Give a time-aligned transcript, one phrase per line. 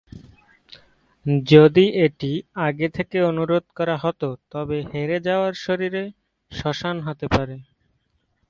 [1.45, 2.31] যদি এটি
[2.67, 4.21] আগে থেকে অনুরোধ করা হত
[4.51, 6.03] তবে হেরে যাওয়ার শরীরে
[6.51, 7.55] শ্মশান হতে পারে।